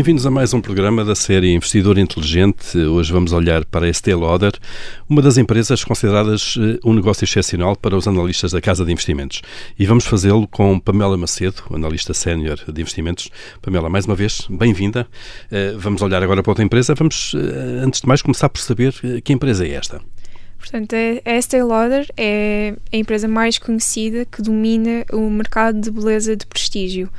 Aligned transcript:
Bem-vindos 0.00 0.24
a 0.24 0.30
mais 0.30 0.54
um 0.54 0.62
programa 0.62 1.04
da 1.04 1.14
série 1.14 1.52
Investidor 1.52 1.98
Inteligente. 1.98 2.78
Hoje 2.78 3.12
vamos 3.12 3.34
olhar 3.34 3.66
para 3.66 3.84
a 3.84 3.88
Estée 3.90 4.14
Lauder, 4.14 4.52
uma 5.06 5.20
das 5.20 5.36
empresas 5.36 5.84
consideradas 5.84 6.54
eh, 6.58 6.80
um 6.82 6.94
negócio 6.94 7.22
excepcional 7.22 7.76
para 7.76 7.94
os 7.94 8.08
analistas 8.08 8.52
da 8.52 8.62
Casa 8.62 8.82
de 8.82 8.90
Investimentos. 8.90 9.42
E 9.78 9.84
vamos 9.84 10.06
fazê-lo 10.06 10.48
com 10.48 10.80
Pamela 10.80 11.18
Macedo, 11.18 11.62
analista 11.74 12.14
sénior 12.14 12.58
de 12.66 12.80
investimentos. 12.80 13.28
Pamela, 13.60 13.90
mais 13.90 14.06
uma 14.06 14.14
vez, 14.14 14.46
bem-vinda. 14.48 15.06
Eh, 15.52 15.74
vamos 15.76 16.00
olhar 16.00 16.22
agora 16.22 16.42
para 16.42 16.50
outra 16.50 16.64
empresa. 16.64 16.94
Vamos, 16.94 17.34
eh, 17.34 17.84
antes 17.84 18.00
de 18.00 18.08
mais, 18.08 18.22
começar 18.22 18.48
por 18.48 18.62
saber 18.62 18.94
que 19.22 19.34
empresa 19.34 19.66
é 19.66 19.72
esta. 19.72 20.00
Portanto, 20.58 20.96
a 21.26 21.30
Estée 21.36 21.62
Lauder 21.62 22.06
é 22.16 22.74
a 22.90 22.96
empresa 22.96 23.28
mais 23.28 23.58
conhecida 23.58 24.24
que 24.24 24.40
domina 24.40 25.04
o 25.12 25.28
mercado 25.28 25.78
de 25.78 25.90
beleza 25.90 26.34
de 26.34 26.46
prestígio. 26.46 27.10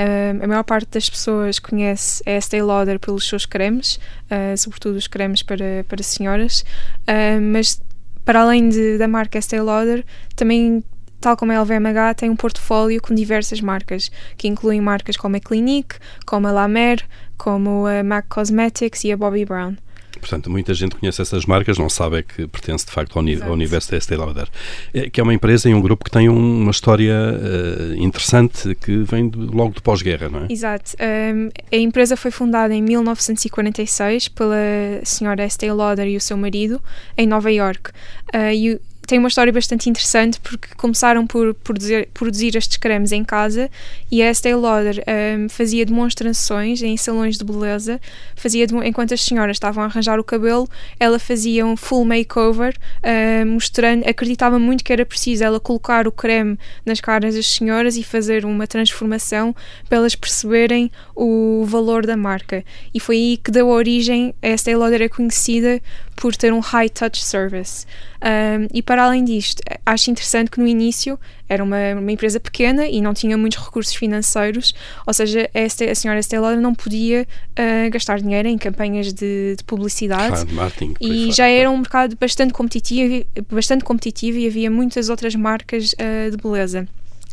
Uh, 0.00 0.42
a 0.42 0.46
maior 0.46 0.62
parte 0.62 0.88
das 0.92 1.10
pessoas 1.10 1.58
conhece 1.58 2.22
a 2.24 2.30
Estée 2.30 2.62
Lauder 2.62 2.98
pelos 2.98 3.28
seus 3.28 3.44
cremes, 3.44 4.00
uh, 4.30 4.56
sobretudo 4.56 4.96
os 4.96 5.06
cremes 5.06 5.42
para, 5.42 5.84
para 5.86 6.02
senhoras, 6.02 6.64
uh, 7.02 7.38
mas 7.38 7.82
para 8.24 8.40
além 8.40 8.70
de, 8.70 8.96
da 8.96 9.06
marca 9.06 9.38
Estée 9.38 9.60
Lauder, 9.60 10.02
também 10.34 10.82
tal 11.20 11.36
como 11.36 11.52
a 11.52 11.60
LVMH, 11.60 12.14
tem 12.16 12.30
um 12.30 12.36
portfólio 12.36 13.02
com 13.02 13.14
diversas 13.14 13.60
marcas, 13.60 14.10
que 14.38 14.48
incluem 14.48 14.80
marcas 14.80 15.18
como 15.18 15.36
a 15.36 15.40
Clinique, 15.40 15.96
como 16.24 16.46
a 16.46 16.52
La 16.52 16.66
Mer, 16.66 17.04
como 17.36 17.86
a 17.86 18.02
MAC 18.02 18.26
Cosmetics 18.28 19.04
e 19.04 19.12
a 19.12 19.16
Bobbi 19.18 19.44
Brown. 19.44 19.76
Portanto, 20.20 20.50
muita 20.50 20.74
gente 20.74 20.96
conhece 20.96 21.20
essas 21.20 21.44
marcas, 21.46 21.78
não 21.78 21.88
sabe 21.88 22.18
é 22.18 22.22
que 22.22 22.46
pertence 22.46 22.86
de 22.86 22.92
facto 22.92 23.18
ao, 23.18 23.24
ao 23.46 23.52
universo 23.52 23.90
da 23.90 23.96
Estée 23.96 24.16
Lauder. 24.16 24.48
É, 24.92 25.10
que 25.10 25.20
é 25.20 25.22
uma 25.22 25.34
empresa 25.34 25.68
e 25.68 25.74
um 25.74 25.80
grupo 25.80 26.04
que 26.04 26.10
tem 26.10 26.28
uma 26.28 26.70
história 26.70 27.14
uh, 27.14 27.94
interessante 27.94 28.74
que 28.74 28.98
vem 28.98 29.28
de, 29.28 29.38
logo 29.38 29.74
de 29.74 29.82
pós-guerra, 29.82 30.28
não 30.28 30.44
é? 30.44 30.46
Exato. 30.50 30.92
Um, 31.00 31.48
a 31.72 31.76
empresa 31.76 32.16
foi 32.16 32.30
fundada 32.30 32.74
em 32.74 32.82
1946 32.82 34.28
pela 34.28 34.56
senhora 35.02 35.44
Estée 35.44 35.72
Lauder 35.72 36.06
e 36.06 36.16
o 36.16 36.20
seu 36.20 36.36
marido 36.36 36.80
em 37.16 37.26
Nova 37.26 37.50
York. 37.50 37.90
Uh, 38.34 38.52
e 38.52 38.80
tem 39.10 39.18
uma 39.18 39.26
história 39.26 39.52
bastante 39.52 39.90
interessante 39.90 40.38
porque 40.38 40.68
começaram 40.76 41.26
por 41.26 41.52
produzir, 41.52 42.08
produzir 42.14 42.56
estes 42.56 42.76
cremes 42.76 43.10
em 43.10 43.24
casa 43.24 43.68
e 44.08 44.22
a 44.22 44.30
Estée 44.30 44.54
Lauder 44.54 45.02
um, 45.36 45.48
fazia 45.48 45.84
demonstrações 45.84 46.80
em 46.80 46.96
salões 46.96 47.36
de 47.36 47.44
beleza, 47.44 48.00
fazia 48.36 48.64
enquanto 48.84 49.12
as 49.12 49.20
senhoras 49.20 49.56
estavam 49.56 49.82
a 49.82 49.86
arranjar 49.86 50.20
o 50.20 50.22
cabelo, 50.22 50.68
ela 51.00 51.18
fazia 51.18 51.66
um 51.66 51.76
full 51.76 52.04
makeover, 52.04 52.76
uh, 53.02 53.46
mostrando, 53.46 54.08
acreditava 54.08 54.60
muito 54.60 54.84
que 54.84 54.92
era 54.92 55.04
preciso 55.04 55.42
ela 55.42 55.58
colocar 55.58 56.06
o 56.06 56.12
creme 56.12 56.56
nas 56.86 57.00
caras 57.00 57.34
das 57.34 57.46
senhoras 57.46 57.96
e 57.96 58.04
fazer 58.04 58.44
uma 58.44 58.68
transformação 58.68 59.52
para 59.88 59.98
elas 59.98 60.14
perceberem 60.14 60.88
o 61.16 61.64
valor 61.66 62.06
da 62.06 62.16
marca. 62.16 62.64
E 62.94 63.00
foi 63.00 63.16
aí 63.16 63.36
que 63.38 63.50
deu 63.50 63.66
origem, 63.70 64.32
a 64.40 64.50
Estée 64.50 64.76
Lauder 64.76 65.02
é 65.02 65.08
conhecida 65.08 65.82
por 66.20 66.36
ter 66.36 66.52
um 66.52 66.60
high 66.60 66.90
touch 66.90 67.24
service. 67.24 67.86
Um, 68.22 68.68
e 68.74 68.82
para 68.82 69.04
além 69.04 69.24
disto, 69.24 69.62
acho 69.86 70.10
interessante 70.10 70.50
que 70.50 70.60
no 70.60 70.66
início 70.66 71.18
era 71.48 71.64
uma, 71.64 71.94
uma 71.98 72.12
empresa 72.12 72.38
pequena 72.38 72.86
e 72.86 73.00
não 73.00 73.14
tinha 73.14 73.38
muitos 73.38 73.58
recursos 73.58 73.94
financeiros, 73.94 74.74
ou 75.06 75.14
seja, 75.14 75.48
esta, 75.54 75.90
a 75.90 75.94
senhora 75.94 76.20
Estela 76.20 76.54
não 76.56 76.74
podia 76.74 77.26
uh, 77.52 77.90
gastar 77.90 78.20
dinheiro 78.20 78.46
em 78.48 78.58
campanhas 78.58 79.14
de, 79.14 79.56
de 79.56 79.64
publicidade 79.64 80.28
claro, 80.28 80.52
marketing, 80.52 80.94
e 81.00 81.32
já 81.32 81.48
era 81.48 81.70
um 81.70 81.78
mercado 81.78 82.14
bastante 82.20 82.52
competitivo, 82.52 83.24
bastante 83.50 83.82
competitivo 83.82 84.36
e 84.36 84.46
havia 84.46 84.70
muitas 84.70 85.08
outras 85.08 85.34
marcas 85.34 85.94
uh, 85.94 86.30
de 86.30 86.36
beleza 86.36 86.86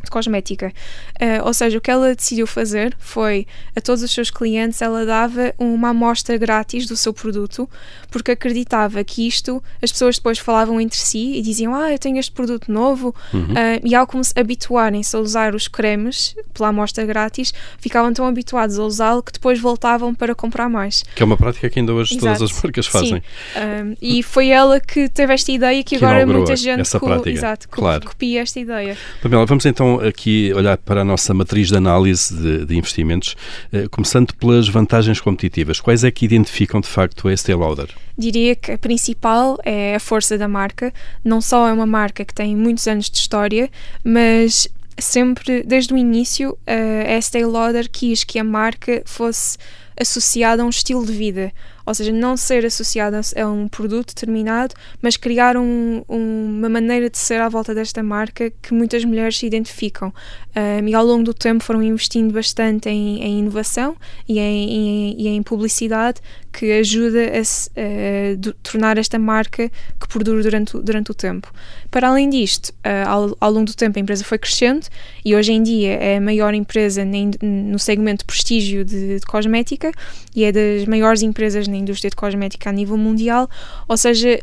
de 0.03 0.09
cosmética. 0.09 0.72
Uh, 1.16 1.45
ou 1.45 1.53
seja, 1.53 1.77
o 1.77 1.82
que 1.82 1.92
ela 1.92 2.16
decidiu 2.16 2.48
fazer 2.48 2.95
foi 2.99 3.48
a 3.76 3.82
todos 3.82 4.04
os 4.04 4.11
seus 4.11 4.30
clientes 4.30 4.82
ela 4.82 5.05
dava 5.05 5.54
uma 5.58 5.89
amostra 5.89 6.38
grátis 6.38 6.86
do 6.86 6.95
seu 6.95 7.14
produto, 7.14 7.70
porque 8.10 8.32
acreditava 8.32 9.04
que 9.04 9.27
isto 9.27 9.61
as 9.82 9.92
pessoas 9.92 10.17
depois 10.17 10.39
falavam 10.39 10.80
entre 10.80 10.98
si 10.98 11.33
e 11.38 11.42
diziam: 11.42 11.73
Ah, 11.73 11.92
eu 11.92 11.99
tenho 11.99 12.17
este 12.17 12.32
produto 12.32 12.71
novo, 12.71 13.14
uhum. 13.33 13.42
uh, 13.42 13.82
e 13.83 13.95
ao 13.95 14.05
como 14.05 14.23
se 14.23 14.33
habituarem-se 14.38 15.16
a 15.16 15.20
usar 15.20 15.55
os 15.55 15.67
cremes 15.67 16.36
pela 16.54 16.70
amostra 16.70 17.05
grátis, 17.05 17.54
ficavam 17.80 18.14
tão 18.14 18.26
habituados 18.26 18.80
a 18.80 18.83
usá-lo 18.83 19.23
que 19.23 19.32
depois 19.32 19.60
voltavam 19.60 20.14
para 20.14 20.33
comprar 20.36 20.70
mais. 20.70 21.04
Que 21.16 21.23
é 21.23 21.26
uma 21.26 21.38
prática 21.38 21.70
que 21.70 21.80
ainda 21.80 21.94
hoje 21.94 22.14
Exato. 22.14 22.38
todas 22.38 22.42
as 22.52 22.64
marcas 22.64 22.88
fazem. 22.88 23.17
Uh, 23.17 23.98
e 24.02 24.23
foi 24.23 24.50
ela 24.50 24.80
que 24.80 25.10
teve 25.10 25.33
esta 25.33 25.52
ideia 25.52 25.83
que, 25.83 25.98
que 25.98 26.04
agora 26.04 26.26
muita 26.26 26.55
gente 26.55 26.89
co 27.00 27.30
Exato, 27.30 27.70
claro. 27.70 28.05
copia 28.05 28.42
esta 28.42 28.60
ideia. 28.60 28.98
Pamela, 29.21 29.45
vamos 29.45 29.66
então 29.66 29.86
aqui 29.95 30.53
olhar 30.53 30.77
para 30.77 31.02
a 31.02 31.05
nossa 31.05 31.33
matriz 31.33 31.70
de 31.70 31.75
análise 31.77 32.36
de, 32.36 32.65
de 32.65 32.77
investimentos, 32.77 33.36
eh, 33.71 33.87
começando 33.89 34.33
pelas 34.33 34.67
vantagens 34.67 35.20
competitivas. 35.20 35.80
Quais 35.80 36.03
é 36.03 36.11
que 36.11 36.25
identificam 36.25 36.80
de 36.80 36.87
facto 36.87 37.27
a 37.27 37.33
Estée 37.33 37.55
Lauder? 37.55 37.89
Diria 38.17 38.55
que 38.55 38.71
a 38.71 38.77
principal 38.77 39.58
é 39.64 39.95
a 39.95 39.99
força 39.99 40.37
da 40.37 40.47
marca. 40.47 40.93
Não 41.23 41.42
só 41.42 41.67
é 41.67 41.73
uma 41.73 41.86
marca 41.86 42.23
que 42.23 42.33
tem 42.33 42.55
muitos 42.55 42.87
anos 42.87 43.09
de 43.09 43.17
história, 43.17 43.70
mas 44.03 44.67
sempre, 44.99 45.64
desde 45.64 45.93
o 45.93 45.97
início, 45.97 46.58
a 46.65 47.17
Estée 47.17 47.45
Lauder 47.45 47.89
quis 47.89 48.23
que 48.23 48.39
a 48.39 48.43
marca 48.43 49.02
fosse 49.05 49.58
associada 49.99 50.61
a 50.61 50.65
um 50.65 50.70
estilo 50.70 51.05
de 51.05 51.11
vida 51.14 51.52
ou 51.87 51.93
seja, 51.93 52.11
não 52.11 52.36
ser 52.36 52.65
associada 52.65 53.21
a 53.33 53.48
um 53.48 53.70
produto 53.70 54.09
determinado, 54.09 54.75
mas 55.02 55.15
criar 55.15 55.55
um, 55.55 56.03
um, 56.09 56.58
uma 56.58 56.67
maneira 56.67 57.09
de 57.09 57.17
ser 57.17 57.39
à 57.39 57.48
volta 57.48 57.73
desta 57.73 58.03
marca 58.03 58.52
que 58.61 58.73
muitas 58.73 59.05
mulheres 59.05 59.37
se 59.37 59.45
identificam. 59.45 60.14
Um, 60.53 60.86
e 60.86 60.93
ao 60.93 61.05
longo 61.05 61.23
do 61.23 61.33
tempo 61.33 61.64
foram 61.64 61.81
investindo 61.81 62.33
bastante 62.33 62.89
em, 62.89 63.23
em 63.23 63.39
inovação 63.39 63.95
e 64.27 64.37
em, 64.37 65.15
em, 65.15 65.27
em, 65.27 65.43
publicidade 65.43 66.20
que 66.52 66.71
ajuda 66.73 67.20
a, 67.20 67.42
a, 67.42 68.53
tornar 68.64 68.97
esta 68.97 69.17
marca 69.17 69.70
que 69.70 70.08
perdura 70.09 70.43
durante, 70.43 70.77
durante 70.80 71.11
o 71.11 71.14
tempo. 71.14 71.53
Para 71.89 72.09
além 72.09 72.30
disto, 72.30 72.70
uh, 72.70 73.08
ao, 73.08 73.37
ao, 73.39 73.52
longo 73.52 73.67
do 73.67 73.76
tempo 73.76 73.97
a 73.97 74.02
empresa 74.02 74.26
foi 74.26 74.37
crescendo 74.37 74.87
e 75.23 75.36
hoje 75.36 75.53
em 75.53 75.64
dia 75.64 75.93
é 75.93 76.17
a 76.17 76.21
maior 76.21 76.53
empresa 76.53 77.05
no 77.42 77.80
segmento 77.80 78.26
prestígio 78.26 78.83
de, 78.83 79.20
de 79.20 79.26
cosmética 79.26 79.92
e 80.36 80.43
é 80.43 80.52
das 80.52 80.86
maiores 80.86 81.21
empresas 81.21 81.67
na 81.67 81.77
indústria 81.77 82.10
de 82.10 82.15
cosmética 82.15 82.70
a 82.70 82.73
nível 82.73 82.98
mundial, 82.98 83.49
ou 83.88 83.95
seja, 83.95 84.39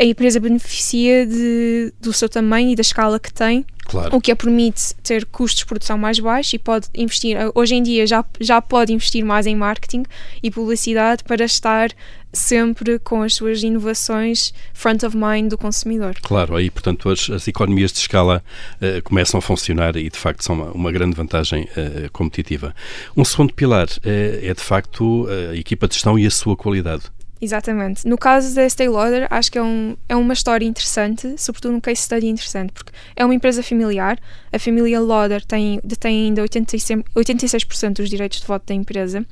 a 0.00 0.04
empresa 0.04 0.40
beneficia 0.40 1.26
de, 1.26 1.92
do 2.00 2.10
seu 2.10 2.26
tamanho 2.26 2.70
e 2.70 2.74
da 2.74 2.80
escala 2.80 3.20
que 3.20 3.30
tem, 3.30 3.66
claro. 3.84 4.16
o 4.16 4.20
que 4.20 4.32
a 4.32 4.36
permite 4.36 4.94
ter 5.02 5.26
custos 5.26 5.60
de 5.60 5.66
produção 5.66 5.98
mais 5.98 6.18
baixos 6.18 6.54
e 6.54 6.58
pode 6.58 6.88
investir, 6.94 7.36
hoje 7.54 7.74
em 7.74 7.82
dia 7.82 8.06
já, 8.06 8.24
já 8.40 8.62
pode 8.62 8.94
investir 8.94 9.22
mais 9.22 9.46
em 9.46 9.54
marketing 9.54 10.04
e 10.42 10.50
publicidade 10.50 11.22
para 11.22 11.44
estar 11.44 11.90
sempre 12.32 12.98
com 12.98 13.22
as 13.22 13.34
suas 13.34 13.62
inovações 13.62 14.54
front 14.72 15.02
of 15.02 15.14
mind 15.14 15.50
do 15.50 15.58
consumidor. 15.58 16.14
Claro, 16.22 16.56
aí 16.56 16.70
portanto 16.70 17.10
as, 17.10 17.28
as 17.28 17.46
economias 17.46 17.92
de 17.92 17.98
escala 17.98 18.42
uh, 18.76 19.02
começam 19.02 19.36
a 19.36 19.42
funcionar 19.42 19.96
e 19.96 20.08
de 20.08 20.16
facto 20.16 20.42
são 20.42 20.54
uma, 20.54 20.70
uma 20.70 20.92
grande 20.92 21.14
vantagem 21.14 21.64
uh, 21.64 22.10
competitiva. 22.10 22.74
Um 23.14 23.24
segundo 23.24 23.52
pilar 23.52 23.86
uh, 23.86 24.00
é 24.04 24.54
de 24.54 24.62
facto 24.62 25.26
a 25.50 25.56
equipa 25.56 25.86
de 25.86 25.94
gestão 25.94 26.18
e 26.18 26.26
a 26.26 26.30
sua 26.30 26.56
qualidade. 26.56 27.02
Exatamente. 27.42 28.06
No 28.06 28.18
caso 28.18 28.54
da 28.54 28.64
Estée 28.66 28.88
Lauder, 28.88 29.26
acho 29.30 29.50
que 29.50 29.56
é, 29.56 29.62
um, 29.62 29.96
é 30.06 30.14
uma 30.14 30.34
história 30.34 30.66
interessante, 30.66 31.34
sobretudo 31.38 31.74
um 31.74 31.80
case 31.80 32.02
study 32.02 32.26
interessante, 32.26 32.70
porque 32.70 32.92
é 33.16 33.24
uma 33.24 33.34
empresa 33.34 33.62
familiar. 33.62 34.18
A 34.52 34.58
família 34.58 35.00
Lauder 35.00 35.42
tem, 35.44 35.80
detém 35.82 36.26
ainda 36.26 36.42
86%, 36.42 37.02
86% 37.16 37.92
dos 37.94 38.10
direitos 38.10 38.40
de 38.40 38.46
voto 38.46 38.66
da 38.66 38.74
empresa, 38.74 39.24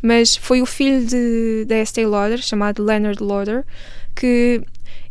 mas 0.00 0.36
foi 0.36 0.62
o 0.62 0.66
filho 0.66 1.06
de, 1.06 1.66
da 1.66 1.76
Estée 1.76 2.06
Lauder, 2.06 2.38
chamado 2.38 2.82
Leonard 2.82 3.22
Lauder, 3.22 3.64
que 4.16 4.62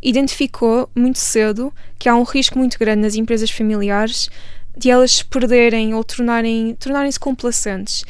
identificou 0.02 0.90
muito 0.96 1.20
cedo 1.20 1.72
que 2.00 2.10
há 2.10 2.16
um 2.16 2.24
risco 2.24 2.58
muito 2.58 2.80
grande 2.80 3.02
nas 3.02 3.16
empresas 3.16 3.52
familiares 3.52 4.28
de 4.76 4.90
elas 4.90 5.22
perderem 5.22 5.94
ou 5.94 6.04
tornarem-se 6.04 6.76
tornarem 6.76 7.12
complacentes. 7.20 8.06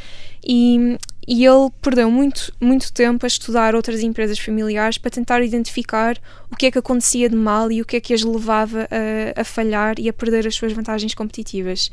E, 0.45 0.97
e 1.31 1.45
ele 1.45 1.69
perdeu 1.79 2.09
muito, 2.09 2.51
muito 2.59 2.91
tempo 2.91 3.23
a 3.23 3.27
estudar 3.27 3.75
outras 3.75 4.01
empresas 4.01 4.39
familiares 4.39 4.97
para 4.97 5.11
tentar 5.11 5.43
identificar 5.43 6.17
o 6.49 6.55
que 6.55 6.65
é 6.65 6.71
que 6.71 6.79
acontecia 6.79 7.29
de 7.29 7.35
mal 7.35 7.71
e 7.71 7.83
o 7.83 7.85
que 7.85 7.97
é 7.97 7.99
que 7.99 8.15
as 8.15 8.23
levava 8.23 8.87
a, 8.89 9.41
a 9.41 9.43
falhar 9.43 9.99
e 9.99 10.09
a 10.09 10.13
perder 10.13 10.47
as 10.47 10.55
suas 10.55 10.73
vantagens 10.73 11.13
competitivas. 11.13 11.91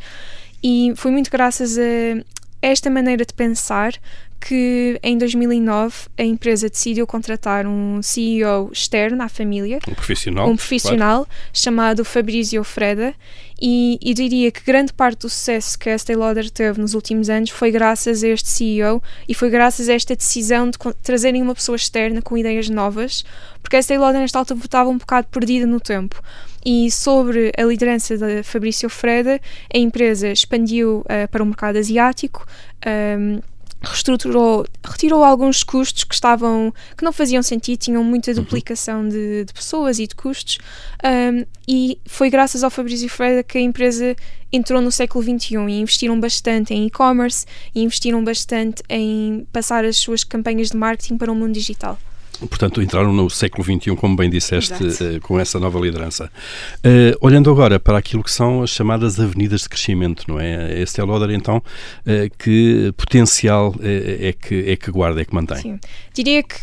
E 0.65 0.95
foi 0.97 1.11
muito 1.11 1.31
graças 1.31 1.77
a 1.77 2.25
esta 2.63 2.89
maneira 2.89 3.27
de 3.27 3.35
pensar 3.35 3.93
que 4.41 4.99
em 5.03 5.19
2009 5.19 5.95
a 6.19 6.23
empresa 6.23 6.69
decidiu 6.69 7.07
contratar 7.07 7.67
um 7.67 8.01
CEO 8.03 8.71
externo 8.73 9.23
à 9.23 9.29
família, 9.29 9.79
um 9.89 9.95
profissional, 9.95 10.49
um 10.49 10.57
profissional 10.57 11.25
claro. 11.25 11.41
chamado 11.53 12.05
Fabrizio 12.05 12.63
Freda, 12.63 13.15
e, 13.61 13.99
e, 14.03 14.13
diria 14.13 14.51
que 14.51 14.63
grande 14.63 14.93
parte 14.93 15.21
do 15.21 15.31
sucesso 15.31 15.79
que 15.79 15.89
a 15.89 15.95
Estée 15.95 16.15
Lauder 16.15 16.51
teve 16.51 16.79
nos 16.79 16.93
últimos 16.93 17.31
anos 17.31 17.49
foi 17.49 17.71
graças 17.71 18.23
a 18.23 18.29
este 18.29 18.51
CEO 18.51 19.03
e 19.27 19.35
foi 19.35 19.49
graças 19.49 19.89
a 19.89 19.95
esta 19.95 20.15
decisão 20.15 20.69
de 20.69 20.77
trazerem 21.03 21.41
uma 21.41 21.55
pessoa 21.55 21.75
externa 21.75 22.21
com 22.21 22.37
ideias 22.37 22.69
novas, 22.69 23.25
porque 23.63 23.77
a 23.77 23.79
Estée 23.79 23.97
Lauder 23.97 24.21
nesta 24.21 24.39
altura 24.39 24.61
estava 24.63 24.91
um 24.91 24.99
bocado 24.99 25.29
perdida 25.29 25.67
no 25.67 25.81
tempo. 25.81 26.23
E 26.65 26.91
sobre 26.91 27.53
a 27.57 27.63
liderança 27.63 28.19
de 28.19 28.43
Fabrício 28.43 28.91
Freda, 28.91 29.41
a 29.73 29.79
empresa 29.79 30.29
expandiu 30.29 30.99
uh, 30.99 31.29
para 31.31 31.43
o 31.43 31.47
mercado 31.47 31.79
asiático. 31.79 32.45
Um, 32.85 33.41
reestruturou, 33.87 34.67
retirou 34.85 35.25
alguns 35.25 35.63
custos 35.63 36.05
que 36.05 36.15
estavam 36.15 36.73
que 36.97 37.05
não 37.05 37.13
faziam 37.13 37.43
sentido, 37.43 37.79
tinham 37.79 38.05
muita 38.05 38.31
uhum. 38.31 38.37
duplicação 38.37 39.09
de, 39.09 39.45
de 39.45 39.53
pessoas 39.53 39.99
e 39.99 40.07
de 40.07 40.15
custos 40.15 40.59
um, 41.05 41.45
e 41.69 41.99
foi 42.07 42.31
graças 42.31 42.63
ao 42.63 42.71
Fabrício 42.71 43.09
Freire 43.09 43.45
que 43.45 43.59
a 43.59 43.61
empresa 43.61 44.17
entrou 44.53 44.81
no 44.81 44.93
século 44.93 45.23
XXI 45.23 45.57
e 45.57 45.81
investiram 45.81 46.19
bastante 46.19 46.75
em 46.75 46.87
e-commerce 46.87 47.47
e 47.75 47.83
investiram 47.83 48.23
bastante 48.23 48.83
em 48.89 49.47
passar 49.53 49.85
as 49.85 49.97
suas 49.97 50.25
campanhas 50.25 50.71
de 50.71 50.77
marketing 50.77 51.17
para 51.17 51.31
o 51.31 51.35
mundo 51.35 51.53
digital. 51.53 51.99
Portanto, 52.41 52.83
entraram 52.83 53.13
no 53.13 53.31
século 53.31 53.65
XXI, 53.65 53.97
como 53.97 54.17
bem 54.17 54.29
disseste, 54.29 54.75
uh, 54.75 55.21
com 55.21 55.39
essa 55.39 55.59
nova 55.59 55.79
liderança. 55.79 56.31
Uh, 56.79 57.17
olhando 57.21 57.51
agora 57.51 57.81
para 57.81 57.99
aquilo 57.99 58.23
que 58.23 58.31
são 58.31 58.63
as 58.63 58.71
chamadas 58.71 59.19
avenidas 59.19 59.63
de 59.63 59.69
crescimento, 59.69 60.25
não 60.29 60.39
é? 60.39 60.81
Este 60.81 61.01
é 61.01 61.05
Lauder, 61.05 61.31
então, 61.31 61.59
uh, 61.59 62.37
que 62.39 62.93
potencial 62.97 63.75
é, 63.81 64.33
que, 64.33 64.71
é 64.71 64.77
que 64.77 64.91
guarda, 64.91 65.21
é 65.21 65.25
que 65.25 65.35
mantém? 65.35 65.59
Sim. 65.59 65.81
Diria 66.13 66.43
que 66.43 66.57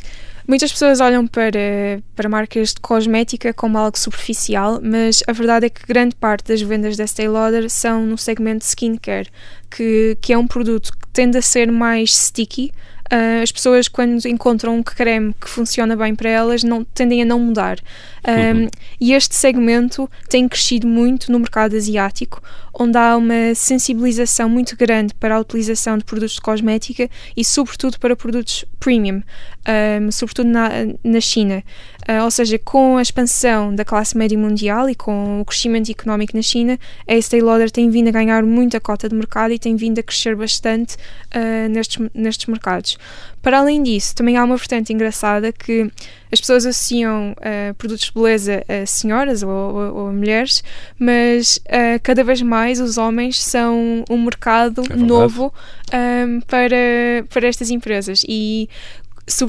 muitas 0.47 0.71
pessoas 0.71 0.99
olham 0.99 1.25
para, 1.25 2.01
para 2.15 2.29
marcas 2.29 2.69
de 2.69 2.81
cosmética 2.81 3.53
como 3.53 3.77
algo 3.77 3.97
superficial, 3.97 4.79
mas 4.83 5.23
a 5.27 5.31
verdade 5.31 5.65
é 5.67 5.69
que 5.69 5.85
grande 5.87 6.15
parte 6.15 6.49
das 6.49 6.61
vendas 6.61 6.97
da 6.97 7.05
Estée 7.05 7.27
Lauder 7.27 7.69
são 7.69 8.05
no 8.05 8.17
segmento 8.17 8.65
skincare, 8.65 9.27
que, 9.69 10.17
que 10.21 10.33
é 10.33 10.37
um 10.37 10.47
produto 10.47 10.91
que 10.91 11.07
tende 11.11 11.37
a 11.37 11.41
ser 11.41 11.71
mais 11.71 12.15
sticky, 12.15 12.71
Uh, 13.11 13.43
as 13.43 13.51
pessoas, 13.51 13.87
quando 13.87 14.25
encontram 14.25 14.77
um 14.77 14.83
creme 14.83 15.35
que 15.39 15.49
funciona 15.49 15.95
bem 15.95 16.15
para 16.15 16.29
elas, 16.29 16.63
não, 16.63 16.83
tendem 16.83 17.21
a 17.21 17.25
não 17.25 17.39
mudar. 17.39 17.79
Um, 18.25 18.61
uhum. 18.61 18.69
E 18.99 19.13
este 19.13 19.35
segmento 19.35 20.09
tem 20.29 20.47
crescido 20.47 20.87
muito 20.87 21.31
no 21.31 21.39
mercado 21.39 21.75
asiático, 21.75 22.41
onde 22.73 22.97
há 22.97 23.15
uma 23.15 23.53
sensibilização 23.53 24.49
muito 24.49 24.75
grande 24.75 25.13
para 25.13 25.35
a 25.35 25.39
utilização 25.39 25.97
de 25.97 26.03
produtos 26.05 26.35
de 26.35 26.41
cosmética 26.41 27.09
e, 27.35 27.43
sobretudo, 27.43 27.99
para 27.99 28.15
produtos 28.15 28.65
premium, 28.79 29.21
um, 30.01 30.11
sobretudo 30.11 30.47
na, 30.49 30.69
na 31.03 31.19
China. 31.19 31.63
Uh, 32.09 32.23
ou 32.23 32.31
seja, 32.31 32.57
com 32.57 32.97
a 32.97 33.01
expansão 33.01 33.75
da 33.75 33.85
classe 33.85 34.17
média 34.17 34.37
mundial 34.37 34.89
e 34.89 34.95
com 34.95 35.41
o 35.41 35.45
crescimento 35.45 35.91
económico 35.91 36.35
na 36.35 36.41
China, 36.41 36.79
a 37.07 37.13
Estée 37.13 37.41
Lauder 37.41 37.69
tem 37.69 37.89
vindo 37.89 38.07
a 38.07 38.11
ganhar 38.11 38.43
muita 38.43 38.79
cota 38.79 39.07
de 39.07 39.15
mercado 39.15 39.53
e 39.53 39.59
tem 39.59 39.75
vindo 39.75 39.99
a 39.99 40.03
crescer 40.03 40.35
bastante 40.35 40.95
uh, 40.95 41.69
nestes, 41.69 42.09
nestes 42.13 42.47
mercados. 42.47 42.92
Para 43.41 43.59
além 43.59 43.83
disso, 43.83 44.15
também 44.15 44.37
há 44.37 44.43
uma 44.43 44.55
vertente 44.55 44.93
engraçada 44.93 45.51
que 45.51 45.91
as 46.31 46.39
pessoas 46.39 46.65
associam 46.65 47.33
uh, 47.33 47.73
produtos 47.75 48.05
de 48.05 48.13
beleza 48.13 48.63
a 48.67 48.85
senhoras 48.85 49.43
ou, 49.43 49.49
ou, 49.49 49.95
ou 49.95 50.07
a 50.07 50.11
mulheres, 50.13 50.63
mas 50.97 51.57
uh, 51.57 51.99
cada 52.01 52.23
vez 52.23 52.41
mais 52.41 52.79
os 52.79 52.97
homens 52.97 53.43
são 53.43 54.05
um 54.09 54.23
mercado 54.23 54.81
é 54.89 54.95
novo 54.95 55.53
um, 55.93 55.97
ehm, 55.97 56.39
para, 56.47 57.25
para 57.29 57.47
estas 57.47 57.69
empresas. 57.69 58.23
E 58.27 58.69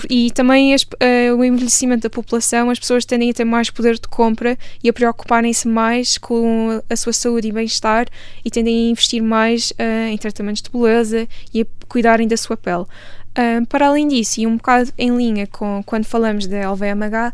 e 0.09 0.31
também 0.31 0.73
as, 0.73 0.83
uh, 0.83 1.37
o 1.37 1.45
envelhecimento 1.45 2.05
da 2.05 2.11
população, 2.11 2.71
as 2.71 2.79
pessoas 2.79 3.05
tendem 3.05 3.31
a 3.31 3.35
ter 3.35 3.45
mais 3.45 3.71
poder 3.71 3.95
de 3.95 4.09
compra 4.09 4.57
e 4.83 4.89
a 4.89 4.93
preocuparem-se 4.93 5.67
mais 5.67 6.17
com 6.17 6.81
a 6.89 6.97
sua 6.97 7.13
saúde 7.13 7.49
e 7.49 7.53
bem-estar 7.53 8.07
e 8.45 8.51
tendem 8.51 8.87
a 8.87 8.91
investir 8.91 9.23
mais 9.23 9.73
uh, 9.73 10.09
em 10.11 10.17
tratamentos 10.17 10.63
de 10.63 10.71
beleza 10.71 11.27
e 11.53 11.63
a 11.63 11.67
cuidarem 11.89 12.29
da 12.29 12.37
sua 12.37 12.57
pele. 12.57 12.85
Uh, 13.37 13.67
para 13.67 13.89
além 13.89 14.09
disso, 14.09 14.41
e 14.41 14.47
um 14.47 14.57
bocado 14.57 14.93
em 14.97 15.17
linha 15.17 15.47
com 15.47 15.83
quando 15.85 16.05
falamos 16.05 16.47
da 16.47 16.71
LVMH, 16.71 17.33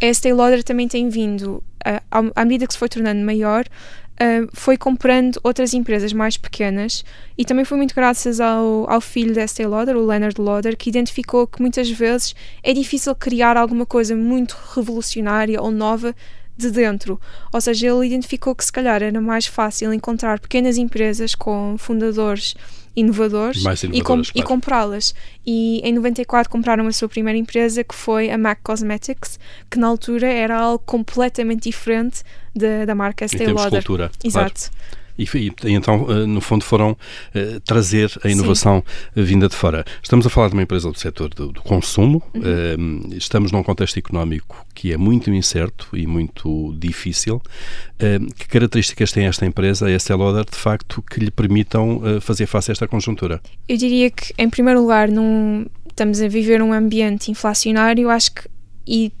a 0.00 0.06
Estée 0.06 0.32
Lauder 0.32 0.64
também 0.64 0.88
tem 0.88 1.08
vindo, 1.08 1.62
à 2.10 2.44
medida 2.44 2.66
que 2.66 2.72
se 2.72 2.78
foi 2.78 2.88
tornando 2.88 3.24
maior, 3.24 3.64
Uh, 4.12 4.46
foi 4.52 4.76
comprando 4.76 5.40
outras 5.42 5.72
empresas 5.72 6.12
mais 6.12 6.36
pequenas 6.36 7.02
e 7.36 7.46
também 7.46 7.64
foi 7.64 7.78
muito 7.78 7.94
graças 7.94 8.40
ao, 8.40 8.88
ao 8.88 9.00
filho 9.00 9.34
da 9.34 9.42
Estée 9.42 9.66
Lauder, 9.66 9.96
o 9.96 10.06
Leonard 10.06 10.38
Lauder, 10.40 10.76
que 10.76 10.90
identificou 10.90 11.46
que 11.46 11.60
muitas 11.60 11.90
vezes 11.90 12.34
é 12.62 12.72
difícil 12.74 13.14
criar 13.16 13.56
alguma 13.56 13.86
coisa 13.86 14.14
muito 14.14 14.56
revolucionária 14.76 15.60
ou 15.60 15.72
nova 15.72 16.14
de 16.56 16.70
dentro. 16.70 17.20
Ou 17.52 17.60
seja, 17.60 17.88
ele 17.88 18.06
identificou 18.06 18.54
que 18.54 18.64
se 18.64 18.72
calhar 18.72 19.02
era 19.02 19.20
mais 19.20 19.46
fácil 19.46 19.92
encontrar 19.92 20.40
pequenas 20.40 20.76
empresas 20.76 21.34
com 21.34 21.76
fundadores 21.78 22.54
inovadores, 22.94 23.64
e, 23.92 24.02
com, 24.02 24.20
e 24.34 24.42
comprá-las. 24.42 25.14
E 25.46 25.80
em 25.82 25.94
94 25.94 26.50
compraram 26.50 26.86
a 26.86 26.92
sua 26.92 27.08
primeira 27.08 27.38
empresa, 27.38 27.82
que 27.82 27.94
foi 27.94 28.30
a 28.30 28.36
MAC 28.36 28.60
Cosmetics, 28.62 29.38
que 29.70 29.78
na 29.78 29.86
altura 29.86 30.26
era 30.26 30.58
algo 30.58 30.82
completamente 30.84 31.64
diferente 31.64 32.22
da, 32.54 32.84
da 32.84 32.94
marca 32.94 33.24
Estée 33.24 33.46
Lauder. 33.46 33.82
Cultura, 33.82 34.10
Exato. 34.22 34.70
Claro. 34.70 35.01
E, 35.18 35.24
e, 35.24 35.52
então, 35.72 36.06
eh, 36.08 36.26
no 36.26 36.40
fundo, 36.40 36.64
foram 36.64 36.92
uh, 36.92 37.60
trazer 37.60 38.10
a 38.24 38.28
inovação 38.28 38.82
Sim. 39.14 39.22
vinda 39.22 39.48
de 39.48 39.54
fora. 39.54 39.84
Estamos 40.02 40.26
a 40.26 40.30
falar 40.30 40.48
de 40.48 40.54
uma 40.54 40.62
empresa 40.62 40.90
do 40.90 40.98
setor 40.98 41.30
do, 41.34 41.52
do 41.52 41.62
consumo, 41.62 42.22
uhum. 42.34 43.10
uh, 43.10 43.14
estamos 43.16 43.52
num 43.52 43.62
contexto 43.62 43.98
económico 43.98 44.66
que 44.74 44.92
é 44.92 44.96
muito 44.96 45.32
incerto 45.32 45.88
e 45.92 46.06
muito 46.06 46.74
difícil. 46.78 47.42
Uh, 47.96 48.32
que 48.34 48.48
características 48.48 49.12
tem 49.12 49.26
esta 49.26 49.46
empresa, 49.46 49.86
a 49.86 49.90
Estée 49.90 50.16
Lauder, 50.16 50.44
de 50.44 50.56
facto, 50.56 51.02
que 51.02 51.20
lhe 51.20 51.30
permitam 51.30 52.00
fazer 52.20 52.46
face 52.46 52.70
a 52.70 52.72
esta 52.72 52.88
conjuntura? 52.88 53.40
Eu 53.68 53.76
diria 53.76 54.10
que, 54.10 54.32
em 54.38 54.48
primeiro 54.48 54.80
lugar, 54.80 55.08
num, 55.08 55.66
estamos 55.88 56.20
a 56.20 56.28
viver 56.28 56.62
um 56.62 56.72
ambiente 56.72 57.30
inflacionário, 57.30 58.08
acho 58.10 58.34
que 58.34 58.52
e 58.86 59.12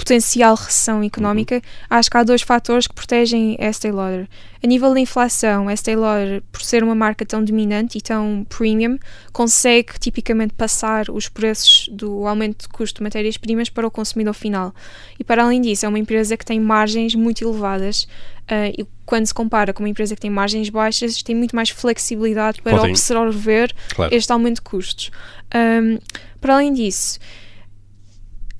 potencial 0.00 0.54
recessão 0.54 1.02
económica, 1.02 1.56
uhum. 1.56 1.60
acho 1.90 2.10
que 2.10 2.16
há 2.16 2.22
dois 2.22 2.40
fatores 2.40 2.86
que 2.86 2.94
protegem 2.94 3.56
a 3.60 3.68
Estée 3.68 3.92
Lauder. 3.92 4.26
A 4.62 4.66
nível 4.66 4.94
da 4.94 5.00
inflação, 5.00 5.68
a 5.68 5.74
Estée 5.74 5.94
Lauder, 5.94 6.42
por 6.50 6.62
ser 6.62 6.82
uma 6.82 6.94
marca 6.94 7.24
tão 7.26 7.44
dominante 7.44 7.98
e 7.98 8.00
tão 8.00 8.46
premium, 8.48 8.98
consegue 9.30 9.98
tipicamente 9.98 10.54
passar 10.54 11.10
os 11.10 11.28
preços 11.28 11.88
do 11.92 12.26
aumento 12.26 12.62
de 12.62 12.68
custo 12.68 12.98
de 12.98 13.02
matérias-primas 13.02 13.68
para 13.68 13.86
o 13.86 13.90
consumidor 13.90 14.32
final. 14.32 14.74
E 15.18 15.24
para 15.24 15.44
além 15.44 15.60
disso, 15.60 15.84
é 15.84 15.88
uma 15.88 15.98
empresa 15.98 16.34
que 16.34 16.46
tem 16.46 16.58
margens 16.58 17.14
muito 17.14 17.44
elevadas 17.44 18.04
uh, 18.50 18.72
e 18.78 18.86
quando 19.04 19.26
se 19.26 19.34
compara 19.34 19.72
com 19.74 19.82
uma 19.82 19.88
empresa 19.88 20.14
que 20.14 20.20
tem 20.20 20.30
margens 20.30 20.70
baixas, 20.70 21.22
tem 21.22 21.36
muito 21.36 21.54
mais 21.54 21.68
flexibilidade 21.68 22.62
para 22.62 22.76
Podem. 22.76 22.92
absorver 22.92 23.74
claro. 23.94 24.14
este 24.14 24.32
aumento 24.32 24.56
de 24.56 24.62
custos. 24.62 25.10
Um, 25.54 25.98
para 26.40 26.54
além 26.54 26.72
disso, 26.72 27.18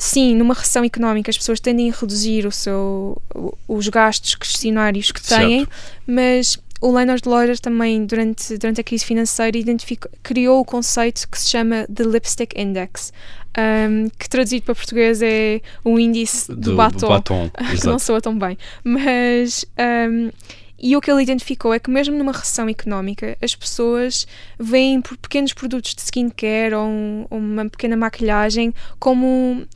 sim, 0.00 0.34
numa 0.34 0.54
recessão 0.54 0.82
económica 0.82 1.30
as 1.30 1.36
pessoas 1.36 1.60
tendem 1.60 1.90
a 1.90 1.94
reduzir 1.94 2.46
o 2.46 2.50
seu, 2.50 3.20
os 3.68 3.88
gastos 3.88 4.30
discricionários 4.30 5.12
que 5.12 5.22
têm, 5.22 5.60
certo. 5.60 5.72
mas 6.06 6.58
o 6.80 6.90
Leonard 6.90 7.28
Lauder 7.28 7.58
também, 7.60 8.06
durante, 8.06 8.56
durante 8.56 8.80
a 8.80 8.84
crise 8.84 9.04
financeira, 9.04 9.58
criou 10.22 10.60
o 10.60 10.64
conceito 10.64 11.28
que 11.28 11.38
se 11.38 11.50
chama 11.50 11.86
The 11.94 12.04
Lipstick 12.04 12.58
Index, 12.58 13.12
um, 13.58 14.08
que 14.18 14.28
traduzido 14.28 14.64
para 14.64 14.74
português 14.74 15.20
é 15.20 15.60
o 15.84 15.98
índice 15.98 16.48
do, 16.48 16.56
do 16.56 16.76
batom, 16.76 17.08
batom 17.08 17.50
que 17.78 17.86
não 17.86 17.98
soa 17.98 18.20
tão 18.20 18.38
bem. 18.38 18.56
Mas 18.82 19.66
um, 20.08 20.30
e 20.82 20.96
o 20.96 21.00
que 21.00 21.10
ele 21.10 21.22
identificou 21.22 21.74
é 21.74 21.78
que, 21.78 21.90
mesmo 21.90 22.16
numa 22.16 22.32
recessão 22.32 22.66
económica, 22.66 23.36
as 23.42 23.54
pessoas 23.54 24.26
veem 24.58 25.02
por 25.02 25.18
pequenos 25.18 25.52
produtos 25.52 25.94
de 25.94 26.00
skincare 26.00 26.74
ou, 26.74 26.86
um, 26.86 27.26
uma 27.30 27.68
pequena 27.68 27.96
maquilhagem 27.96 28.72
como 28.98 29.66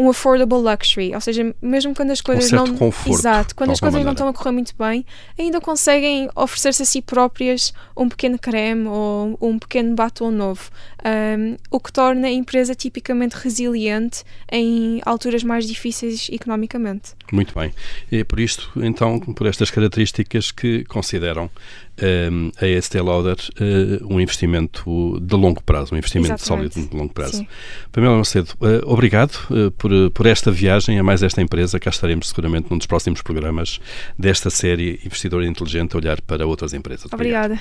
um, 0.00 0.10
affordable 0.10 0.58
luxury, 0.58 1.14
ou 1.14 1.20
seja, 1.20 1.54
mesmo 1.60 1.94
quando 1.94 2.10
as 2.10 2.20
coisas 2.20 2.52
um 2.52 2.56
não 2.56 2.76
conforto, 2.76 3.18
exato, 3.18 3.54
quando 3.54 3.70
as 3.70 3.80
coisas 3.80 3.94
maneira. 3.94 4.06
não 4.06 4.12
estão 4.12 4.28
a 4.28 4.32
correr 4.32 4.52
muito 4.52 4.74
bem, 4.78 5.04
ainda 5.38 5.60
conseguem 5.60 6.28
oferecer-se 6.34 6.82
a 6.82 6.86
si 6.86 7.02
próprias 7.02 7.72
um 7.96 8.08
pequeno 8.08 8.38
creme 8.38 8.86
ou 8.86 9.38
um 9.40 9.58
pequeno 9.58 9.94
batom 9.94 10.30
novo, 10.30 10.70
um, 11.04 11.56
o 11.70 11.80
que 11.80 11.92
torna 11.92 12.28
a 12.28 12.30
empresa 12.30 12.74
tipicamente 12.74 13.36
resiliente 13.36 14.24
em 14.50 15.00
alturas 15.04 15.42
mais 15.42 15.66
difíceis 15.66 16.28
economicamente. 16.30 17.12
Muito 17.32 17.54
bem. 17.54 17.72
E 18.10 18.18
é 18.18 18.24
por 18.24 18.40
isto, 18.40 18.70
então, 18.76 19.20
por 19.20 19.46
estas 19.46 19.70
características 19.70 20.50
que 20.50 20.84
consideram 20.84 21.50
um, 22.02 22.50
a 22.60 22.66
Estée 22.66 23.02
Lauder 23.02 23.36
uh, 23.36 24.12
um 24.12 24.20
investimento 24.20 25.18
de 25.20 25.36
longo 25.36 25.62
prazo, 25.62 25.94
um 25.94 25.98
investimento 25.98 26.34
Exatamente. 26.34 26.74
sólido 26.74 26.90
de 26.90 26.96
longo 26.96 27.12
prazo. 27.12 27.38
Sim. 27.38 27.48
Pamela 27.92 28.16
Macedo, 28.16 28.50
uh, 28.60 28.90
obrigado 28.90 29.32
uh, 29.50 29.70
por, 29.90 30.10
por 30.12 30.26
esta 30.26 30.50
viagem 30.50 30.98
a 30.98 31.02
mais 31.02 31.22
esta 31.22 31.42
empresa. 31.42 31.80
Cá 31.80 31.90
estaremos 31.90 32.28
seguramente 32.28 32.70
num 32.70 32.78
dos 32.78 32.86
próximos 32.86 33.22
programas 33.22 33.80
desta 34.16 34.48
série 34.48 35.00
Investidor 35.04 35.42
Inteligente, 35.42 35.96
olhar 35.96 36.20
para 36.20 36.46
outras 36.46 36.72
empresas. 36.72 37.12
Obrigada. 37.12 37.60